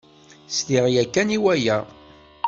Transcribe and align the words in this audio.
Sliɣ 0.57 0.85
ya 0.93 1.03
kan 1.13 1.29
i 1.37 1.39
waya. 1.43 1.77